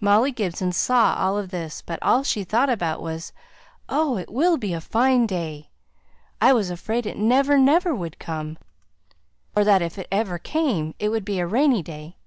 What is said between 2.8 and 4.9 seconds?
it was, "Oh! it will be a